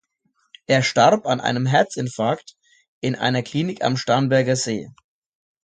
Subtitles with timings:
[0.65, 2.55] Er starb an einem Herzinfarkt
[3.01, 4.89] in einer Klinik am Starnberger See.